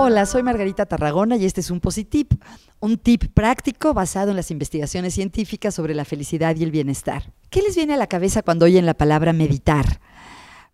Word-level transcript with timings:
Hola, 0.00 0.26
soy 0.26 0.44
Margarita 0.44 0.86
Tarragona 0.86 1.36
y 1.36 1.44
este 1.44 1.60
es 1.60 1.72
un 1.72 1.80
Positip, 1.80 2.40
un 2.78 2.98
tip 2.98 3.34
práctico 3.34 3.94
basado 3.94 4.30
en 4.30 4.36
las 4.36 4.52
investigaciones 4.52 5.12
científicas 5.12 5.74
sobre 5.74 5.92
la 5.92 6.04
felicidad 6.04 6.54
y 6.54 6.62
el 6.62 6.70
bienestar. 6.70 7.32
¿Qué 7.50 7.62
les 7.62 7.74
viene 7.74 7.94
a 7.94 7.96
la 7.96 8.06
cabeza 8.06 8.42
cuando 8.42 8.66
oyen 8.66 8.86
la 8.86 8.94
palabra 8.94 9.32
meditar? 9.32 10.00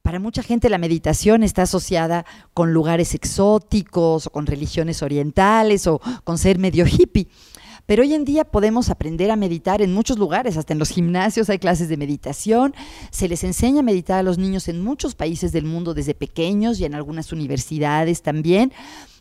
Para 0.03 0.19
mucha 0.19 0.43
gente 0.43 0.69
la 0.69 0.77
meditación 0.77 1.43
está 1.43 1.63
asociada 1.63 2.27
con 2.53 2.75
lugares 2.75 3.15
exóticos 3.15 4.27
o 4.27 4.31
con 4.31 4.45
religiones 4.45 5.03
orientales 5.03 5.87
o 5.87 6.03
con 6.25 6.37
ser 6.37 6.59
medio 6.59 6.85
hippie. 6.87 7.29
Pero 7.87 8.03
hoy 8.03 8.13
en 8.13 8.27
día 8.27 8.45
podemos 8.45 8.91
aprender 8.91 9.31
a 9.31 9.37
meditar 9.37 9.81
en 9.81 9.93
muchos 9.93 10.19
lugares, 10.19 10.59
hasta 10.59 10.73
en 10.73 10.79
los 10.79 10.91
gimnasios 10.91 11.51
hay 11.51 11.59
clases 11.59 11.89
de 11.89 11.97
meditación, 11.97 12.75
se 13.11 13.29
les 13.29 13.45
enseña 13.45 13.81
a 13.81 13.83
meditar 13.83 14.19
a 14.19 14.23
los 14.23 14.39
niños 14.39 14.69
en 14.69 14.83
muchos 14.83 15.15
países 15.15 15.53
del 15.53 15.65
mundo 15.65 15.93
desde 15.93 16.15
pequeños 16.15 16.81
y 16.81 16.85
en 16.85 16.95
algunas 16.95 17.33
universidades 17.33 18.23
también. 18.23 18.73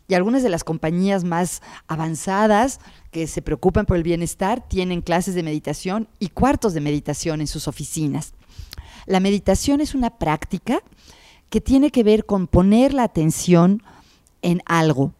Y 0.06 0.14
algunas 0.14 0.42
de 0.42 0.50
las 0.50 0.64
compañías 0.64 1.24
más 1.24 1.62
avanzadas 1.86 2.80
que 3.10 3.26
se 3.26 3.42
preocupan 3.42 3.86
por 3.86 3.96
el 3.96 4.02
bienestar 4.02 4.66
tienen 4.68 5.00
clases 5.00 5.34
de 5.34 5.42
meditación 5.42 6.08
y 6.18 6.28
cuartos 6.28 6.74
de 6.74 6.80
meditación 6.80 7.40
en 7.40 7.46
sus 7.46 7.68
oficinas. 7.68 8.34
La 9.06 9.20
meditación 9.20 9.80
es 9.80 9.94
una 9.94 10.10
práctica 10.18 10.82
que 11.48 11.60
tiene 11.60 11.90
que 11.90 12.02
ver 12.02 12.26
con 12.26 12.46
poner 12.46 12.92
la 12.92 13.04
atención 13.04 13.82
en 14.42 14.62
algo, 14.66 15.14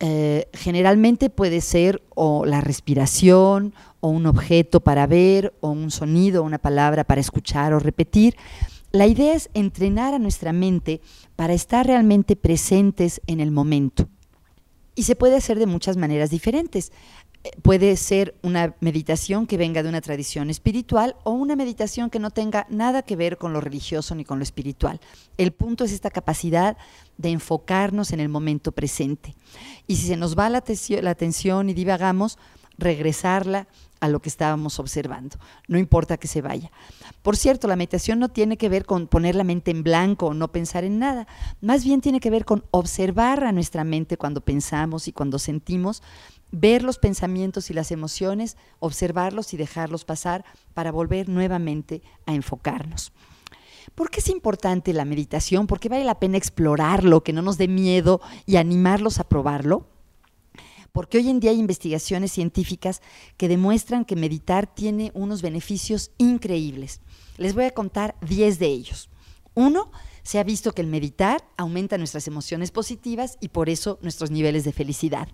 eh, 0.00 0.48
generalmente 0.52 1.28
puede 1.28 1.60
ser 1.60 2.02
o 2.14 2.44
la 2.44 2.60
respiración, 2.60 3.74
o 4.00 4.08
un 4.08 4.26
objeto 4.26 4.78
para 4.78 5.08
ver, 5.08 5.54
o 5.60 5.70
un 5.70 5.90
sonido, 5.90 6.44
una 6.44 6.58
palabra 6.58 7.02
para 7.02 7.20
escuchar 7.20 7.72
o 7.72 7.80
repetir. 7.80 8.36
La 8.90 9.06
idea 9.06 9.34
es 9.34 9.50
entrenar 9.54 10.14
a 10.14 10.18
nuestra 10.18 10.52
mente 10.52 11.00
para 11.36 11.52
estar 11.52 11.86
realmente 11.86 12.36
presentes 12.36 13.20
en 13.26 13.40
el 13.40 13.50
momento. 13.50 14.08
Y 14.94 15.04
se 15.04 15.14
puede 15.14 15.36
hacer 15.36 15.58
de 15.58 15.66
muchas 15.66 15.96
maneras 15.96 16.30
diferentes 16.30 16.90
puede 17.62 17.96
ser 17.96 18.34
una 18.42 18.74
meditación 18.80 19.46
que 19.46 19.56
venga 19.56 19.82
de 19.82 19.88
una 19.88 20.00
tradición 20.00 20.50
espiritual 20.50 21.16
o 21.24 21.30
una 21.30 21.56
meditación 21.56 22.10
que 22.10 22.18
no 22.18 22.30
tenga 22.30 22.66
nada 22.68 23.02
que 23.02 23.16
ver 23.16 23.38
con 23.38 23.52
lo 23.52 23.60
religioso 23.60 24.14
ni 24.14 24.24
con 24.24 24.38
lo 24.38 24.42
espiritual. 24.42 25.00
El 25.36 25.52
punto 25.52 25.84
es 25.84 25.92
esta 25.92 26.10
capacidad 26.10 26.76
de 27.16 27.30
enfocarnos 27.30 28.12
en 28.12 28.20
el 28.20 28.28
momento 28.28 28.72
presente. 28.72 29.34
Y 29.86 29.96
si 29.96 30.08
se 30.08 30.16
nos 30.16 30.36
va 30.36 30.50
la, 30.50 30.58
atención 30.58 31.70
y 31.70 31.74
divagamos, 31.74 32.38
regresarla 32.78 33.68
a 34.00 34.08
lo 34.08 34.20
que 34.20 34.28
estábamos 34.28 34.78
observando. 34.78 35.36
No 35.66 35.78
importa 35.78 36.16
que 36.16 36.28
se 36.28 36.40
vaya. 36.40 36.70
Por 37.22 37.36
cierto, 37.36 37.66
la 37.66 37.76
meditación 37.76 38.18
no 38.20 38.28
tiene 38.28 38.56
que 38.56 38.68
ver 38.68 38.86
con 38.86 39.08
poner 39.08 39.34
la 39.34 39.44
mente 39.44 39.70
en 39.70 39.82
blanco 39.82 40.26
o 40.26 40.34
no 40.34 40.52
pensar 40.52 40.84
en 40.84 40.98
nada. 40.98 41.26
Más 41.60 41.84
bien 41.84 42.00
tiene 42.00 42.20
que 42.20 42.30
ver 42.30 42.44
con 42.44 42.64
observar 42.70 43.44
a 43.44 43.52
nuestra 43.52 43.84
mente 43.84 44.16
cuando 44.16 44.40
pensamos 44.40 45.08
y 45.08 45.12
cuando 45.12 45.38
sentimos 45.38 46.02
ver 46.50 46.82
los 46.82 46.98
pensamientos 46.98 47.70
y 47.70 47.74
las 47.74 47.90
emociones, 47.90 48.56
observarlos 48.78 49.52
y 49.52 49.56
dejarlos 49.56 50.04
pasar 50.04 50.44
para 50.74 50.92
volver 50.92 51.28
nuevamente 51.28 52.02
a 52.24 52.34
enfocarnos. 52.34 53.12
¿Por 53.94 54.10
qué 54.10 54.20
es 54.20 54.28
importante 54.28 54.92
la 54.92 55.04
meditación? 55.04 55.66
¿Por 55.66 55.80
qué 55.80 55.88
vale 55.88 56.04
la 56.04 56.20
pena 56.20 56.36
explorarlo, 56.36 57.22
que 57.22 57.32
no 57.32 57.42
nos 57.42 57.58
dé 57.58 57.68
miedo 57.68 58.20
y 58.46 58.56
animarlos 58.56 59.18
a 59.18 59.28
probarlo? 59.28 59.86
Porque 60.92 61.18
hoy 61.18 61.28
en 61.28 61.40
día 61.40 61.50
hay 61.50 61.58
investigaciones 61.58 62.32
científicas 62.32 63.02
que 63.36 63.48
demuestran 63.48 64.04
que 64.04 64.16
meditar 64.16 64.72
tiene 64.72 65.10
unos 65.14 65.42
beneficios 65.42 66.10
increíbles. 66.18 67.00
Les 67.36 67.54
voy 67.54 67.64
a 67.64 67.74
contar 67.74 68.16
10 68.22 68.58
de 68.58 68.66
ellos. 68.66 69.10
Uno, 69.54 69.90
se 70.22 70.38
ha 70.38 70.44
visto 70.44 70.72
que 70.72 70.82
el 70.82 70.88
meditar 70.88 71.42
aumenta 71.56 71.98
nuestras 71.98 72.26
emociones 72.28 72.70
positivas 72.70 73.38
y 73.40 73.48
por 73.48 73.68
eso 73.68 73.98
nuestros 74.02 74.30
niveles 74.30 74.64
de 74.64 74.72
felicidad. 74.72 75.28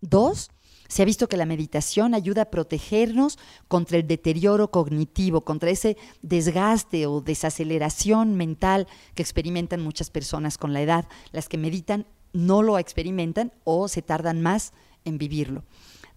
Dos, 0.00 0.50
se 0.88 1.02
ha 1.02 1.04
visto 1.04 1.28
que 1.28 1.36
la 1.36 1.44
meditación 1.44 2.14
ayuda 2.14 2.42
a 2.42 2.50
protegernos 2.50 3.38
contra 3.68 3.98
el 3.98 4.06
deterioro 4.06 4.70
cognitivo, 4.70 5.42
contra 5.42 5.70
ese 5.70 5.98
desgaste 6.22 7.06
o 7.06 7.20
desaceleración 7.20 8.36
mental 8.36 8.86
que 9.14 9.22
experimentan 9.22 9.82
muchas 9.82 10.08
personas 10.08 10.56
con 10.56 10.72
la 10.72 10.80
edad. 10.80 11.06
Las 11.32 11.48
que 11.48 11.58
meditan 11.58 12.06
no 12.32 12.62
lo 12.62 12.78
experimentan 12.78 13.52
o 13.64 13.88
se 13.88 14.02
tardan 14.02 14.40
más 14.40 14.72
en 15.08 15.18
vivirlo. 15.18 15.64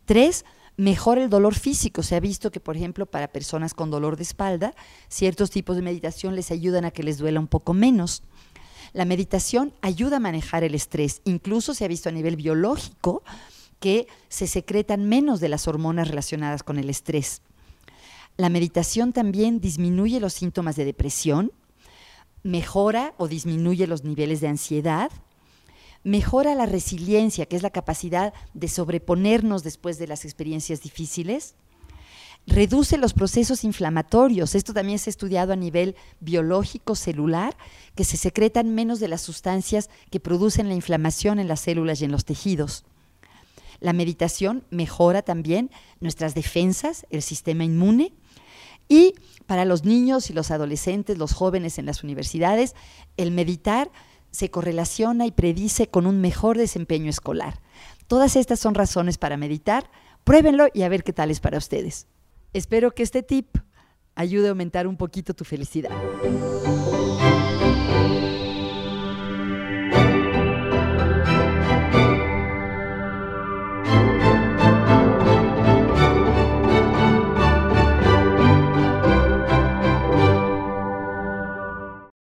Tres, 0.05 0.45
mejora 0.77 1.23
el 1.23 1.29
dolor 1.29 1.55
físico. 1.55 2.03
Se 2.03 2.15
ha 2.15 2.19
visto 2.19 2.51
que, 2.51 2.59
por 2.59 2.75
ejemplo, 2.75 3.05
para 3.05 3.29
personas 3.29 3.73
con 3.73 3.91
dolor 3.91 4.17
de 4.17 4.23
espalda, 4.23 4.73
ciertos 5.07 5.49
tipos 5.49 5.75
de 5.75 5.81
meditación 5.81 6.35
les 6.35 6.51
ayudan 6.51 6.85
a 6.85 6.91
que 6.91 7.03
les 7.03 7.17
duela 7.17 7.39
un 7.39 7.47
poco 7.47 7.73
menos. 7.73 8.23
La 8.93 9.05
meditación 9.05 9.73
ayuda 9.81 10.17
a 10.17 10.19
manejar 10.19 10.63
el 10.63 10.75
estrés. 10.75 11.21
Incluso 11.23 11.73
se 11.73 11.85
ha 11.85 11.87
visto 11.87 12.09
a 12.09 12.11
nivel 12.11 12.35
biológico 12.35 13.23
que 13.79 14.07
se 14.29 14.47
secretan 14.47 15.07
menos 15.07 15.39
de 15.39 15.49
las 15.49 15.67
hormonas 15.67 16.07
relacionadas 16.07 16.61
con 16.63 16.77
el 16.77 16.89
estrés. 16.89 17.41
La 18.37 18.49
meditación 18.49 19.13
también 19.13 19.59
disminuye 19.59 20.19
los 20.19 20.33
síntomas 20.33 20.75
de 20.75 20.85
depresión, 20.85 21.51
mejora 22.43 23.13
o 23.17 23.27
disminuye 23.27 23.87
los 23.87 24.03
niveles 24.03 24.41
de 24.41 24.47
ansiedad, 24.47 25.11
mejora 26.03 26.55
la 26.55 26.65
resiliencia, 26.65 27.45
que 27.45 27.55
es 27.55 27.63
la 27.63 27.69
capacidad 27.69 28.33
de 28.53 28.67
sobreponernos 28.67 29.63
después 29.63 29.97
de 29.97 30.07
las 30.07 30.25
experiencias 30.25 30.81
difíciles, 30.81 31.55
reduce 32.47 32.97
los 32.97 33.13
procesos 33.13 33.63
inflamatorios. 33.63 34.55
Esto 34.55 34.73
también 34.73 34.99
se 34.99 35.09
ha 35.09 35.11
estudiado 35.11 35.53
a 35.53 35.55
nivel 35.55 35.95
biológico, 36.19 36.95
celular, 36.95 37.55
que 37.95 38.03
se 38.03 38.17
secretan 38.17 38.73
menos 38.73 38.99
de 38.99 39.07
las 39.07 39.21
sustancias 39.21 39.89
que 40.09 40.19
producen 40.19 40.67
la 40.67 40.75
inflamación 40.75 41.39
en 41.39 41.47
las 41.47 41.59
células 41.59 42.01
y 42.01 42.05
en 42.05 42.11
los 42.11 42.25
tejidos. 42.25 42.83
La 43.79 43.93
meditación 43.93 44.63
mejora 44.69 45.21
también 45.21 45.71
nuestras 45.99 46.35
defensas, 46.35 47.05
el 47.09 47.21
sistema 47.21 47.63
inmune. 47.63 48.13
Y 48.87 49.15
para 49.47 49.65
los 49.65 49.85
niños 49.85 50.29
y 50.29 50.33
los 50.33 50.51
adolescentes, 50.51 51.17
los 51.17 51.33
jóvenes 51.33 51.79
en 51.79 51.85
las 51.85 52.03
universidades, 52.03 52.75
el 53.17 53.31
meditar 53.31 53.91
se 54.31 54.49
correlaciona 54.49 55.25
y 55.25 55.31
predice 55.31 55.87
con 55.87 56.07
un 56.07 56.21
mejor 56.21 56.57
desempeño 56.57 57.09
escolar. 57.09 57.61
Todas 58.07 58.35
estas 58.35 58.59
son 58.59 58.73
razones 58.73 59.17
para 59.17 59.37
meditar. 59.37 59.89
Pruébenlo 60.23 60.67
y 60.73 60.83
a 60.83 60.89
ver 60.89 61.03
qué 61.03 61.13
tal 61.13 61.31
es 61.31 61.39
para 61.39 61.57
ustedes. 61.57 62.07
Espero 62.53 62.91
que 62.91 63.03
este 63.03 63.23
tip 63.23 63.57
ayude 64.15 64.47
a 64.47 64.51
aumentar 64.51 64.87
un 64.87 64.97
poquito 64.97 65.33
tu 65.33 65.45
felicidad. 65.45 65.91